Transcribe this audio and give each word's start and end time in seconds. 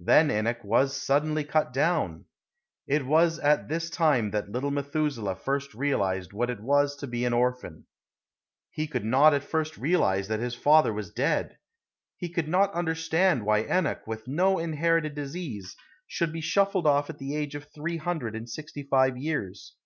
Then 0.00 0.32
Enoch 0.32 0.64
was 0.64 0.96
suddenly 1.00 1.44
cut 1.44 1.72
down. 1.72 2.24
It 2.88 3.06
was 3.06 3.38
at 3.38 3.68
this 3.68 3.88
time 3.88 4.32
that 4.32 4.50
little 4.50 4.72
Methuselah 4.72 5.36
first 5.36 5.74
realized 5.74 6.32
what 6.32 6.50
it 6.50 6.58
was 6.58 6.96
to 6.96 7.06
be 7.06 7.24
an 7.24 7.32
orphan. 7.32 7.86
He 8.72 8.88
could 8.88 9.04
not 9.04 9.32
at 9.32 9.44
first 9.44 9.78
realize 9.78 10.26
that 10.26 10.40
his 10.40 10.56
father 10.56 10.92
was 10.92 11.12
dead. 11.12 11.58
He 12.16 12.28
could 12.28 12.48
not 12.48 12.74
understand 12.74 13.46
why 13.46 13.60
Enoch, 13.60 14.04
with 14.08 14.26
no 14.26 14.58
inherited 14.58 15.14
disease, 15.14 15.76
should 16.08 16.32
be 16.32 16.40
shuffled 16.40 16.88
off 16.88 17.08
at 17.08 17.18
the 17.18 17.36
age 17.36 17.54
of 17.54 17.68
three 17.72 17.98
hundred 17.98 18.34
and 18.34 18.50
sixty 18.50 18.82
five 18.82 19.16
years. 19.16 19.76